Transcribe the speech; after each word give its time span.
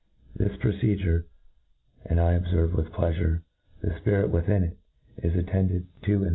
This 0.35 0.57
procedure, 0.59 1.27
and 2.05 2.19
I 2.19 2.31
obfcrve 2.33 2.73
with 2.73 2.87
pleafurp 2.91 3.43
the 3.83 3.89
fpirit 3.89 4.29
wherewith 4.31 4.49
it 4.49 4.79
is 5.19 5.35
attended 5.35 5.85
to 6.05 6.23
in 6.23 6.29
thi? 6.29 6.29